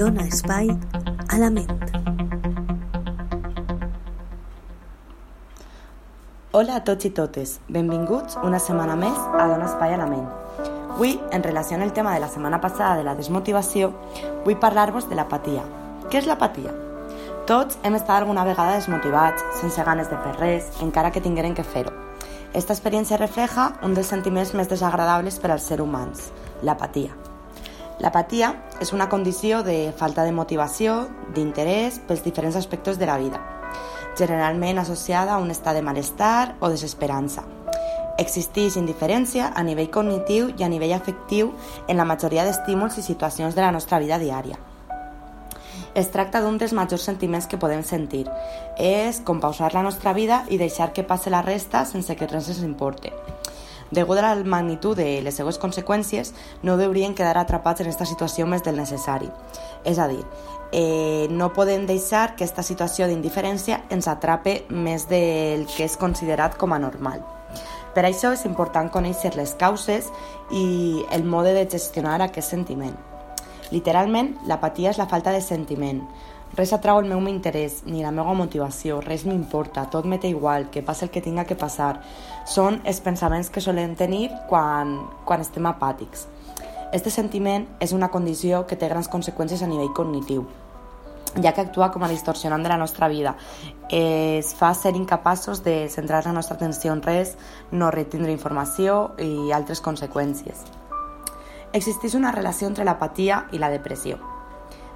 [0.00, 0.70] dona espai
[1.28, 1.68] a la ment.
[6.56, 10.24] Hola a tots i totes, benvinguts una setmana més a Dona Espai a la Ment.
[10.94, 13.92] Avui, en relació el tema de la setmana passada de la desmotivació,
[14.46, 15.68] vull parlar-vos de l'apatia.
[16.08, 16.72] Què és l'apatia?
[17.44, 21.66] Tots hem estat alguna vegada desmotivats, sense ganes de fer res, encara que tingueren que
[21.76, 21.92] fer-ho.
[22.54, 26.30] Esta experiència refleja un dels sentiments més desagradables per als ser humans,
[26.62, 27.12] l'apatia.
[28.00, 33.40] L'apatia és una condició de falta de motivació, d'interès pels diferents aspectes de la vida,
[34.16, 37.44] generalment associada a un estat de malestar o desesperança.
[38.20, 41.52] Existeix indiferència a nivell cognitiu i a nivell afectiu
[41.88, 44.56] en la majoria d'estímuls i situacions de la nostra vida diària.
[45.94, 48.24] Es tracta d'un dels majors sentiments que podem sentir.
[48.78, 52.48] És com pausar la nostra vida i deixar que passe la resta sense que res
[52.48, 53.12] ens importe.
[53.90, 58.46] Degut a la magnitud de les seues conseqüències, no deurien quedar atrapats en aquesta situació
[58.46, 59.30] més del necessari.
[59.84, 60.22] És a dir,
[60.72, 66.56] eh, no podem deixar que aquesta situació d'indiferència ens atrape més del que és considerat
[66.56, 67.24] com a normal.
[67.94, 70.12] Per això és important conèixer les causes
[70.54, 72.94] i el mode de gestionar aquest sentiment.
[73.70, 76.02] Literalment, l'apatia és la falta de sentiment.
[76.56, 80.82] Res atrau el meu interès, ni la meva motivació, res m'importa, tot m'é igual, que
[80.82, 82.02] passi el que tinga que passar.
[82.44, 86.26] Són els pensaments que solem tenir quan, quan estem apàtics.
[86.92, 90.42] Este sentiment és una condició que té grans conseqüències a nivell cognitiu,
[91.38, 93.36] ja que actua com a distorsionant de la nostra vida.
[93.88, 97.36] Es fa ser incapaços de centrar la nostra atenció en res,
[97.70, 100.66] no retindre informació i altres conseqüències.
[101.72, 104.18] Existeix una relació entre l'apatia i la depressió.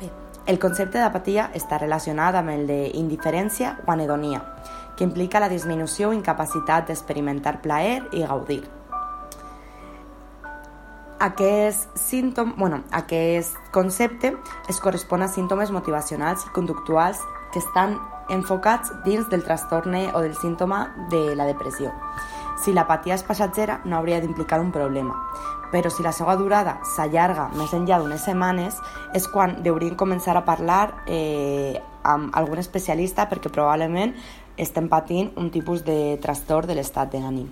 [0.00, 0.10] Bé,
[0.46, 4.42] el concepte d'apatia està relacionat amb el d'indiferència o anedonia,
[4.96, 8.62] que implica la disminució o incapacitat d'experimentar plaer i gaudir.
[11.18, 14.34] Aquest, símptom, bueno, aquest concepte
[14.68, 17.96] es correspon a símptomes motivacionals i conductuals que estan
[18.28, 21.92] enfocats dins del trastorn o del símptoma de la depressió.
[22.62, 25.16] Si l'apatia és passatgera, no hauria d'implicar un problema,
[25.72, 28.78] però si la seva durada s'allarga més enllà d'unes setmanes,
[29.14, 34.14] és quan deurien començar a parlar eh, amb algun especialista perquè probablement
[34.56, 37.48] estem patint un tipus de trastorn de l'estat d'ànim.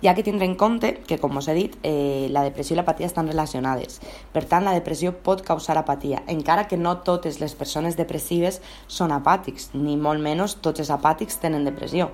[0.00, 2.78] Hi ha que tindre en compte que, com us he dit, eh, la depressió i
[2.78, 3.98] l'apatia estan relacionades.
[4.32, 9.12] Per tant, la depressió pot causar apatia, encara que no totes les persones depressives són
[9.12, 12.08] apàtics, ni molt menys tots els apàtics tenen depressió.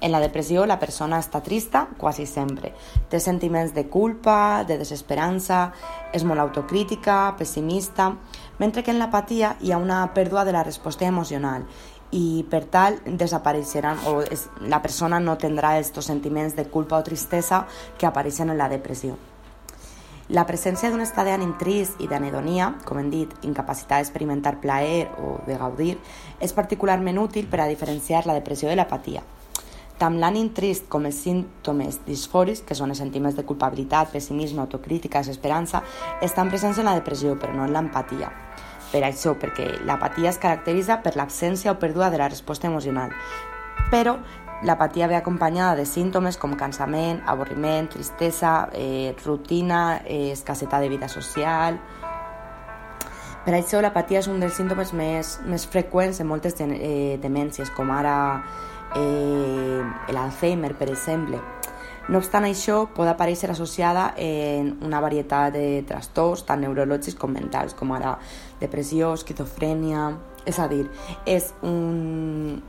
[0.00, 2.74] En la depressió la persona està trista quasi sempre.
[3.08, 5.70] Té sentiments de culpa, de desesperança,
[6.12, 8.10] és molt autocrítica, pessimista,
[8.58, 11.64] mentre que en l'apatia hi ha una pèrdua de la resposta emocional
[12.14, 17.02] i per tal desapareixeran o es, la persona no tindrà aquests sentiments de culpa o
[17.02, 17.64] tristesa
[17.98, 19.16] que apareixen en la depressió.
[20.28, 25.36] La presència d'un estat d'ànim trist i d'anedonia, com hem dit, incapacitat d'experimentar plaer o
[25.46, 25.94] de gaudir,
[26.42, 29.22] és particularment útil per a diferenciar la depressió de l'apatia.
[29.96, 35.22] Tant l'ànim trist com els símptomes disfòrics, que són els sentiments de culpabilitat, pessimisme, autocrítica,
[35.24, 35.80] desesperança,
[36.22, 38.28] estan presents en la depressió, però no en l'empatia.
[38.92, 43.14] Per això, perquè l'apatia es caracteritza per l'absència o pèrdua de la resposta emocional.
[43.90, 44.18] Però
[44.68, 51.08] l'apatia ve acompanyada de símptomes com cansament, avorriment, tristesa, eh, rutina, eh, escassetat de vida
[51.08, 51.80] social...
[53.46, 57.92] Per això l'apatia és un dels símptomes més, més freqüents en moltes eh, demències, com
[57.94, 58.16] ara
[58.98, 61.38] eh, l'Alzheimer, per exemple.
[62.10, 67.74] No obstant això, pot aparèixer associada en una varietat de trastorns, tant neurològics com mentals,
[67.78, 68.16] com ara
[68.62, 70.08] depressió, esquizofrènia...
[70.46, 70.84] És a dir,
[71.26, 72.60] és un...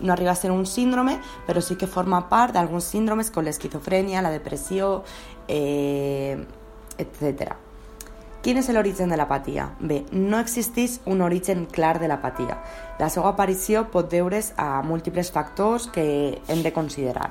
[0.00, 1.14] no arriba a ser un síndrome,
[1.46, 4.98] però sí que forma part d'alguns síndromes com l'esquizofrènia, la depressió,
[5.48, 6.36] eh,
[7.00, 7.71] etc.
[8.42, 9.68] Quin és l'origen de l'apatia?
[9.78, 12.56] Bé, no existeix un origen clar de l'apatia.
[12.98, 17.28] La seva aparició pot deure's a múltiples factors que hem de considerar,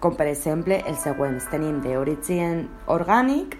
[0.00, 1.44] com per exemple els següents.
[1.52, 3.58] Tenim d'origen orgànic,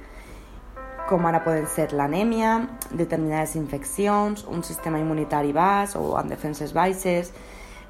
[1.10, 2.54] com ara poden ser l'anèmia,
[2.96, 7.34] determinades infeccions, un sistema immunitari baix o amb defenses baixes,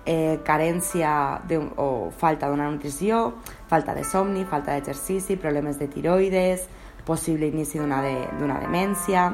[0.02, 1.14] eh, carència
[1.46, 3.36] de, o falta d'una nutrició,
[3.70, 6.66] falta de somni, falta d'exercici, problemes de tiroides,
[7.10, 8.14] possible inici d'una de,
[8.62, 9.24] demència,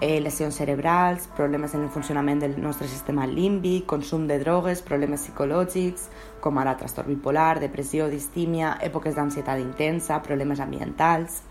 [0.00, 5.28] eh, lesions cerebrals, problemes en el funcionament del nostre sistema límbic, consum de drogues, problemes
[5.28, 6.08] psicològics,
[6.40, 11.42] com ara trastorn bipolar, depressió, distímia, èpoques d'ansietat intensa, problemes ambientals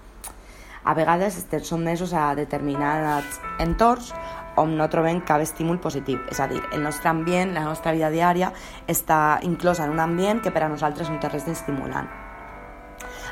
[0.83, 4.13] a vegades estem sotmesos a determinats entorns
[4.57, 6.19] on no trobem cap estímul positiu.
[6.31, 8.51] És a dir, el nostre ambient, la nostra vida diària,
[8.87, 12.09] està inclosa en un ambient que per a nosaltres no té res d'estimulant.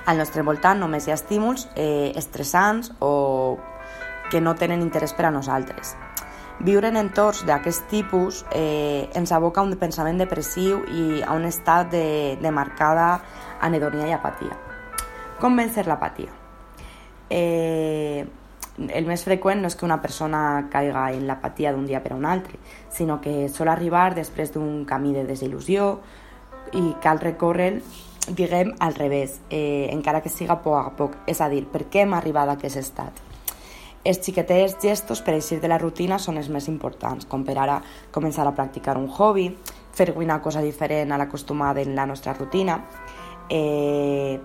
[0.08, 3.58] Al nostre voltant només hi ha estímuls eh, estressants o
[4.32, 5.98] que no tenen interès per a nosaltres.
[6.64, 11.46] Viure en entorns d'aquest tipus eh, ens aboca a un pensament depressiu i a un
[11.46, 12.08] estat de,
[12.40, 13.18] de marcada
[13.62, 14.56] anedonia i apatia.
[15.44, 16.32] Com vencer l'apatia?
[17.30, 18.24] Eh,
[18.88, 22.18] el més freqüent no és que una persona caiga en l'apatia d'un dia per a
[22.18, 22.58] un altre,
[22.90, 25.98] sinó que sol arribar després d'un camí de desil·lusió
[26.74, 27.74] i cal recórrer
[28.28, 32.04] diguem al revés, eh, encara que siga poc a poc, és a dir, per què
[32.04, 33.22] hem arribat a aquest estat?
[34.04, 37.82] Els xiquetets gestos per eixir de la rutina són els més importants, com per ara
[38.12, 39.50] començar a practicar un hobby,
[39.92, 42.78] fer una cosa diferent a l'acostumada en la nostra rutina,
[43.50, 44.40] eh,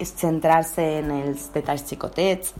[0.00, 2.54] centrar-se en els detalls xicotets,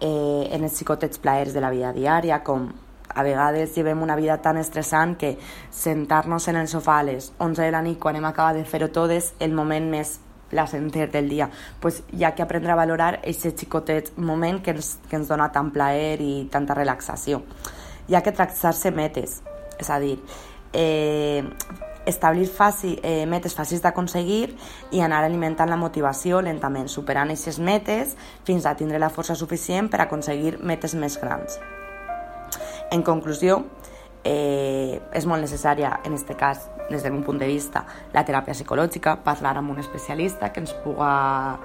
[0.00, 2.68] eh, en els xicotets plaers de la vida diària, com
[3.18, 5.32] a vegades llevem una vida tan estressant que
[5.74, 8.92] sentar-nos en el sofà a les 11 de la nit quan hem acabat de fer-ho
[8.94, 11.50] tot és el moment més placenter del dia.
[11.80, 15.50] Pues hi ha que aprendre a valorar aquest xicotet moment que ens, que ens dona
[15.52, 17.42] tant plaer i tanta relaxació.
[18.08, 19.40] Hi ha que tractar-se metes,
[19.82, 20.14] és a dir,
[20.72, 21.42] eh,
[22.06, 24.54] establir fàcil, eh, metes fàcils d'aconseguir
[24.92, 29.90] i anar alimentant la motivació lentament, superant aquestes metes fins a tindre la força suficient
[29.90, 31.58] per aconseguir metes més grans.
[32.90, 33.64] En conclusió,
[34.24, 38.56] eh, és molt necessària, en aquest cas, des del meu punt de vista, la teràpia
[38.56, 41.58] psicològica, parlar amb un especialista que ens puga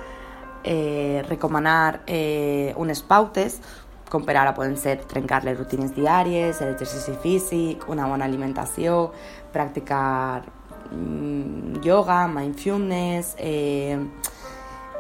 [0.63, 3.61] eh, recomanar eh, unes pautes,
[4.09, 9.13] com per ara poden ser trencar les rutines diàries, l'exercici físic, una bona alimentació,
[9.55, 10.43] practicar
[10.91, 13.97] mm, yoga, mindfulness, eh,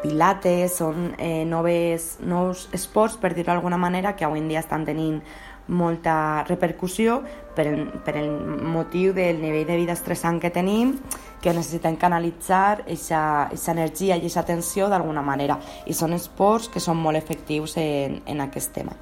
[0.03, 4.87] pilates, són eh, noves, nous esports, per dir-ho d'alguna manera, que avui en dia estan
[4.87, 5.21] tenint
[5.67, 7.21] molta repercussió
[7.55, 7.67] per
[8.03, 8.29] per el
[8.73, 10.97] motiu del nivell de vida estressant que tenim,
[11.41, 15.59] que necessitem canalitzar aquesta energia i aquesta tensió d'alguna manera.
[15.85, 18.95] I són esports que són molt efectius en, en aquest tema.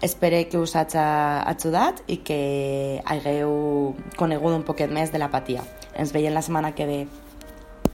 [0.00, 5.64] Espero que us hagi ajudat i que hagueu conegut un poquet més de l'apatia.
[5.98, 7.00] Ens veiem la setmana que ve.